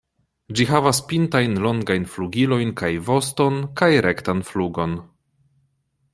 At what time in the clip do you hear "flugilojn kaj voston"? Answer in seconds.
2.13-3.61